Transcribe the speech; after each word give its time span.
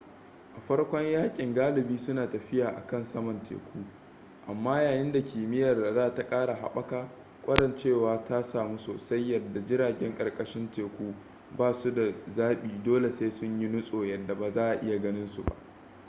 a 0.57 0.61
farkon 0.61 1.05
yakin 1.11 1.53
galibi 1.53 1.97
suna 1.97 2.29
tafiya 2.29 2.69
akan 2.75 3.05
saman 3.05 3.43
teku 3.43 3.85
amma 4.47 4.81
yayin 4.81 5.11
da 5.11 5.23
kimiyyar 5.25 5.77
radar 5.81 6.15
ta 6.15 6.29
kara 6.29 6.55
haɓaka 6.55 7.09
kwarancewa 7.45 8.23
ta 8.23 8.43
samu 8.43 8.77
soasai 8.79 9.27
yadda 9.31 9.65
jiragen 9.65 10.15
karkashin 10.15 10.71
teku 10.71 11.13
basu 11.57 11.91
da 11.95 12.13
zabi 12.27 12.83
dole 12.83 13.11
sai 13.11 13.31
sun 13.31 13.59
yi 13.61 13.67
nutso 13.69 14.05
yadda 14.05 14.35
ba 14.35 14.49
za'a 14.51 14.79
iya 14.81 14.99
ganin 15.01 15.27
su 15.27 15.43
ba 15.43 15.55